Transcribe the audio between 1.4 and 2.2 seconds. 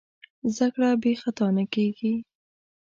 نه کېږي.